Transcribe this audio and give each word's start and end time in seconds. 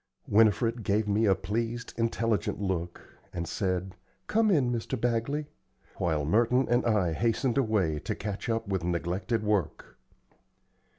Winifred 0.27 0.81
gave 0.81 1.07
me 1.07 1.25
a 1.27 1.35
pleased, 1.35 1.93
intelligent 1.95 2.59
look, 2.59 3.19
and 3.31 3.47
said, 3.47 3.93
"Come 4.25 4.49
in, 4.49 4.71
Mr. 4.71 4.99
Bagley;" 4.99 5.45
while 5.97 6.25
Merton 6.25 6.67
and 6.69 6.83
I 6.87 7.13
hastened 7.13 7.59
away 7.59 7.99
to 7.99 8.15
catch 8.15 8.49
up 8.49 8.67
with 8.67 8.83
neglected 8.83 9.43
work. 9.43 9.99